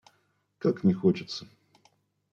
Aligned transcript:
Как 0.57 0.83
не 0.83 0.95
хочется. 0.95 1.45